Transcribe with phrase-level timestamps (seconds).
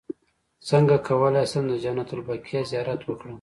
[0.69, 3.29] څنګه کولی شم د جنت البقیع زیارت وکړم